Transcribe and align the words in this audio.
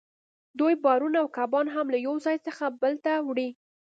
دوی 0.59 0.73
بارونه 0.83 1.17
او 1.23 1.27
کبان 1.37 1.65
هم 1.75 1.85
له 1.93 1.97
یو 2.07 2.15
ځای 2.25 2.37
څخه 2.47 2.65
بل 2.81 2.93
ته 3.05 3.13
وړي 3.27 3.49